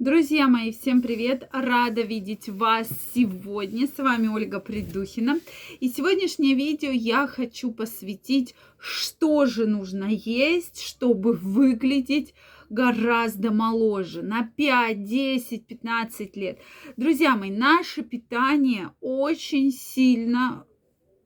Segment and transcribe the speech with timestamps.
[0.00, 1.48] Друзья мои, всем привет!
[1.52, 3.86] Рада видеть вас сегодня.
[3.86, 5.38] С вами Ольга Придухина.
[5.78, 12.34] И сегодняшнее видео я хочу посвятить, что же нужно есть, чтобы выглядеть
[12.70, 16.58] гораздо моложе, на 5, 10, 15 лет.
[16.96, 20.66] Друзья мои, наше питание очень сильно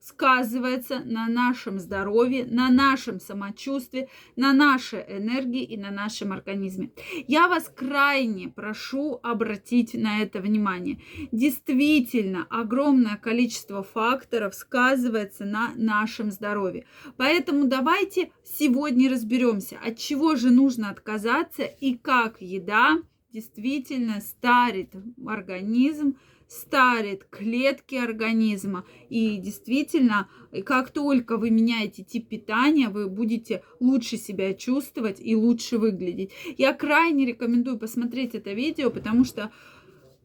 [0.09, 6.91] сказывается на нашем здоровье, на нашем самочувствии, на нашей энергии и на нашем организме.
[7.27, 10.99] Я вас крайне прошу обратить на это внимание.
[11.31, 16.87] Действительно, огромное количество факторов сказывается на нашем здоровье.
[17.17, 22.99] Поэтому давайте сегодня разберемся, от чего же нужно отказаться и как еда
[23.33, 24.93] действительно старит
[25.27, 26.17] организм,
[26.49, 28.85] старит клетки организма.
[29.11, 30.29] И действительно,
[30.65, 36.33] как только вы меняете тип питания, вы будете лучше себя чувствовать и лучше выглядеть.
[36.57, 39.53] Я крайне рекомендую посмотреть это видео, потому что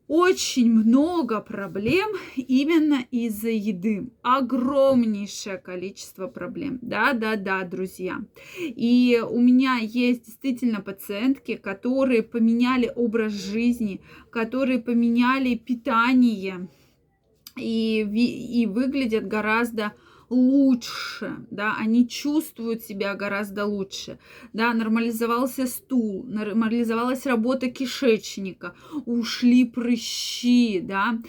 [0.08, 4.10] очень много проблем именно из-за еды.
[4.22, 6.80] Огромнейшее количество проблем.
[6.82, 8.18] Да, да, да, друзья.
[8.60, 16.68] И у меня есть действительно пациентки, которые поменяли образ жизни, которые поменяли питание
[17.56, 19.94] и, и выглядят гораздо
[20.30, 24.20] лучше, да, они чувствуют себя гораздо лучше,
[24.54, 31.20] да, нормализовался стул, нормализовалась работа кишечника, ушли прыщи, да.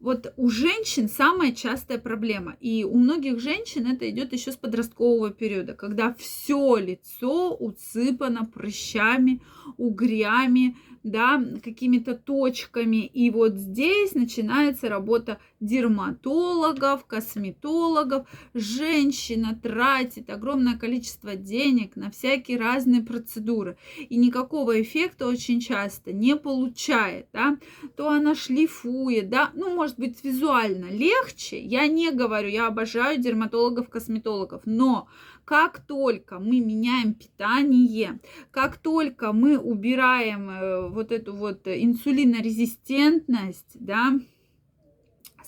[0.00, 5.30] Вот у женщин самая частая проблема, и у многих женщин это идет еще с подросткового
[5.30, 9.42] периода, когда все лицо усыпано прыщами,
[9.76, 13.04] угрями, да, какими-то точками.
[13.06, 18.26] И вот здесь начинается работа дерматологов, косметологов.
[18.54, 23.76] Женщина тратит огромное количество денег на всякие разные процедуры.
[24.08, 27.28] И никакого эффекта очень часто не получает.
[27.32, 27.58] Да?
[27.96, 31.60] То она шлифует, да, ну, может быть, визуально легче.
[31.60, 35.06] Я не говорю, я обожаю дерматологов, косметологов, но
[35.44, 44.18] как только мы меняем питание, как только мы убираем э, вот эту вот инсулинорезистентность, да,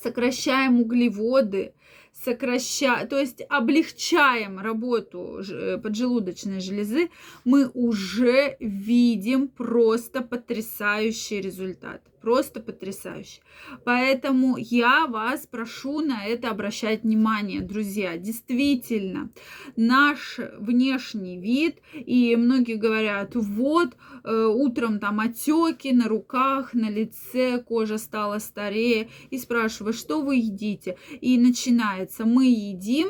[0.00, 1.74] сокращаем углеводы,
[2.12, 7.10] сокращаем, то есть облегчаем работу э, поджелудочной железы,
[7.44, 13.40] мы уже видим просто потрясающий результат просто потрясающе.
[13.84, 18.16] Поэтому я вас прошу на это обращать внимание, друзья.
[18.16, 19.30] Действительно,
[19.76, 23.94] наш внешний вид, и многие говорят, вот,
[24.24, 30.34] э, утром там отеки на руках, на лице, кожа стала старее, и спрашиваю, что вы
[30.34, 30.96] едите?
[31.20, 33.06] И начинается, мы едим,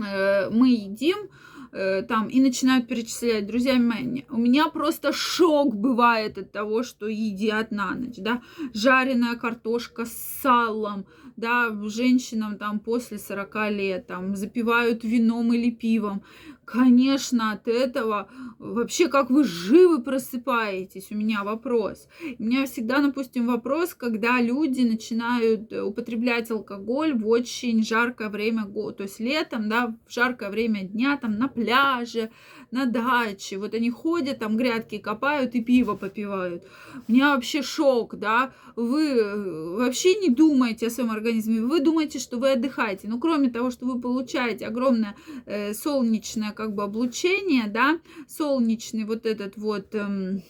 [0.00, 1.28] э, мы едим,
[1.72, 7.06] Э, там и начинают перечислять, друзья мои, у меня просто шок бывает от того, что
[7.08, 8.42] едят на ночь, да,
[8.74, 10.12] жареная картошка с
[10.42, 11.06] салом,
[11.36, 16.22] да, женщинам там после 40 лет, там, запивают вином или пивом,
[16.64, 18.28] Конечно, от этого
[18.60, 21.08] вообще как вы живы просыпаетесь?
[21.10, 22.06] У меня вопрос.
[22.38, 28.64] У меня всегда, допустим, вопрос, когда люди начинают э, употреблять алкоголь в очень жаркое время
[28.64, 32.30] года, то есть летом, да, в жаркое время дня, там на пляже,
[32.70, 36.64] на даче, вот они ходят, там грядки копают и пиво попивают.
[37.08, 42.20] У меня вообще шок, да, вы э, вообще не думаете о своем организме, вы думаете,
[42.20, 47.66] что вы отдыхаете, но кроме того, что вы получаете огромное э, солнечное как бы облучение,
[47.68, 50.42] да, солнечный вот этот вот эм,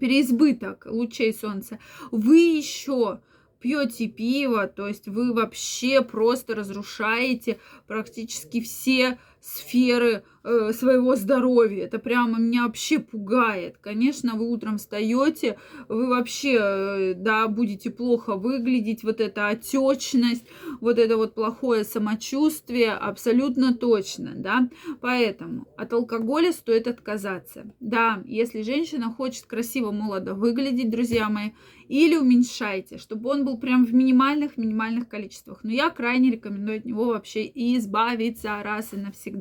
[0.00, 1.78] переизбыток лучей солнца,
[2.10, 3.20] вы еще
[3.60, 11.84] пьете пиво, то есть вы вообще просто разрушаете практически все сферы э, своего здоровья.
[11.84, 13.76] Это прямо меня вообще пугает.
[13.78, 20.46] Конечно, вы утром встаете, вы вообще, э, да, будете плохо выглядеть, вот эта отечность,
[20.80, 24.70] вот это вот плохое самочувствие, абсолютно точно, да.
[25.02, 27.66] Поэтому от алкоголя стоит отказаться.
[27.80, 31.50] Да, если женщина хочет красиво, молодо выглядеть, друзья мои,
[31.88, 35.60] или уменьшайте, чтобы он был прям в минимальных-минимальных количествах.
[35.62, 39.33] Но я крайне рекомендую от него вообще избавиться раз и навсегда.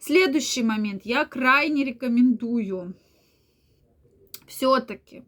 [0.00, 1.02] Следующий момент.
[1.04, 2.94] Я крайне рекомендую
[4.46, 5.24] все-таки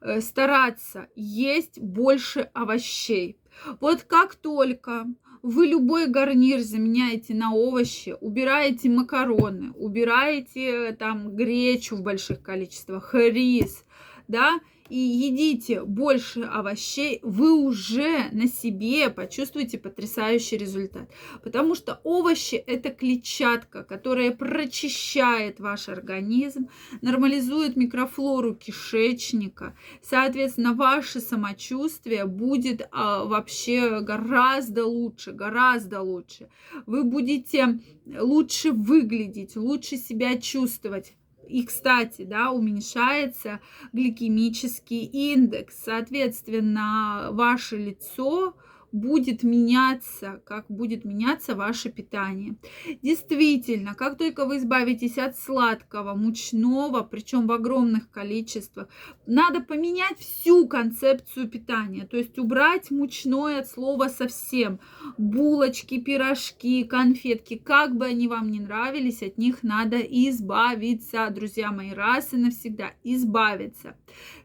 [0.00, 3.38] э, стараться есть больше овощей.
[3.80, 5.06] Вот как только
[5.42, 13.84] вы любой гарнир заменяете на овощи, убираете макароны, убираете там гречу в больших количествах, рис,
[14.28, 14.60] да,
[14.92, 21.08] и едите больше овощей, вы уже на себе почувствуете потрясающий результат.
[21.42, 26.68] Потому что овощи– это клетчатка, которая прочищает ваш организм,
[27.00, 29.74] нормализует микрофлору кишечника.
[30.02, 36.50] Соответственно, ваше самочувствие будет а, вообще гораздо лучше, гораздо лучше.
[36.84, 41.14] Вы будете лучше выглядеть, лучше себя чувствовать.
[41.52, 43.60] И, кстати, да, уменьшается
[43.92, 45.82] гликемический индекс.
[45.84, 48.54] Соответственно, ваше лицо
[48.92, 52.56] будет меняться, как будет меняться ваше питание.
[53.02, 58.88] Действительно, как только вы избавитесь от сладкого, мучного, причем в огромных количествах,
[59.26, 64.78] надо поменять всю концепцию питания, то есть убрать мучное от слова совсем.
[65.18, 71.92] Булочки, пирожки, конфетки, как бы они вам не нравились, от них надо избавиться, друзья мои,
[71.92, 73.96] раз и навсегда избавиться.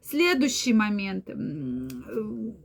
[0.02, 1.30] Следующий момент.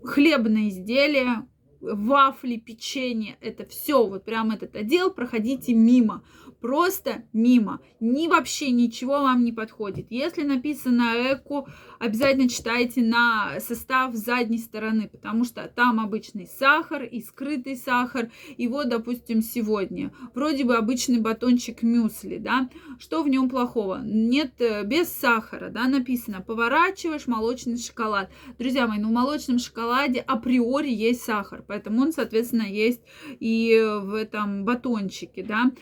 [0.04, 1.46] Хлебные изделия,
[1.82, 6.24] вафли, печенье, это все, вот прям этот отдел проходите мимо,
[6.62, 10.06] просто мимо, ни вообще ничего вам не подходит.
[10.10, 11.66] Если написано эко,
[11.98, 18.68] обязательно читайте на состав задней стороны, потому что там обычный сахар и скрытый сахар, и
[18.68, 24.00] вот, допустим, сегодня, вроде бы обычный батончик мюсли, да, что в нем плохого?
[24.04, 28.30] Нет, э, без сахара, да, написано, поворачиваешь молочный шоколад.
[28.58, 33.02] Друзья мои, ну в молочном шоколаде априори есть сахар, поэтому он, соответственно, есть
[33.40, 35.72] и в этом батончике, да.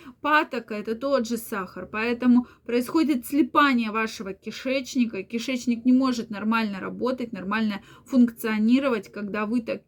[0.70, 7.32] Патока это тот же сахар, поэтому происходит слипание вашего кишечника, кишечник не может нормально работать,
[7.32, 9.82] нормально функционировать, когда вы так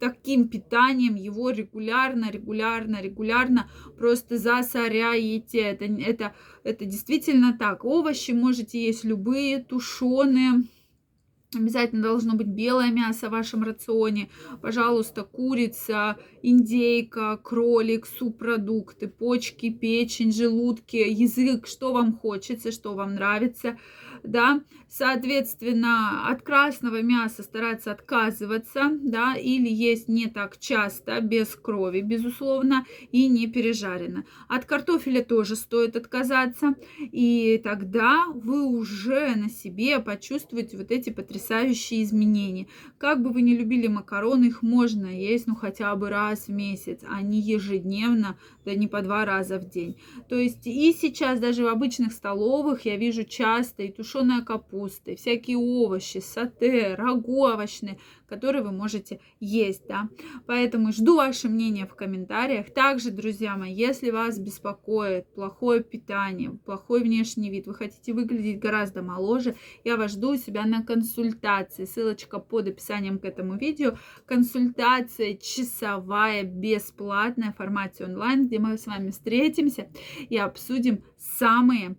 [0.00, 5.60] таким питанием его регулярно, регулярно, регулярно просто засоряете.
[5.60, 7.84] Это, это, это действительно так.
[7.84, 10.64] Овощи можете есть любые, тушеные,
[11.54, 14.28] Обязательно должно быть белое мясо в вашем рационе.
[14.60, 23.78] Пожалуйста, курица, индейка, кролик, субпродукты, почки, печень, желудки, язык, что вам хочется, что вам нравится.
[24.24, 32.00] Да, соответственно, от красного мяса стараться отказываться, да, или есть не так часто, без крови,
[32.00, 34.22] безусловно, и не пережарено.
[34.48, 42.02] От картофеля тоже стоит отказаться, и тогда вы уже на себе почувствуете вот эти потрясающие
[42.02, 42.66] изменения.
[42.96, 47.00] Как бы вы не любили макароны, их можно есть, ну, хотя бы раз в месяц,
[47.06, 49.98] а не ежедневно, да не по два раза в день.
[50.30, 55.56] То есть и сейчас даже в обычных столовых я вижу часто и тушеная капуста, всякие
[55.56, 60.08] овощи, сате, рагу овощные, которые вы можете есть, да.
[60.46, 62.72] Поэтому жду ваше мнение в комментариях.
[62.72, 69.02] Также, друзья мои, если вас беспокоит плохое питание, плохой внешний вид, вы хотите выглядеть гораздо
[69.02, 71.84] моложе, я вас жду у себя на консультации.
[71.84, 73.96] Ссылочка под описанием к этому видео.
[74.26, 79.88] Консультация часовая, бесплатная в формате онлайн, где мы с вами встретимся
[80.28, 81.96] и обсудим самые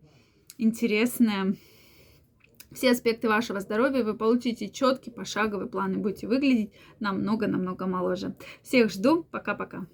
[0.58, 1.56] интересные
[2.76, 8.36] все аспекты вашего здоровья, вы получите четкий пошаговый план и будете выглядеть намного-намного моложе.
[8.62, 9.24] Всех жду.
[9.32, 9.88] Пока-пока.